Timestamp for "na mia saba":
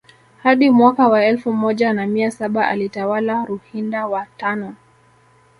1.93-2.67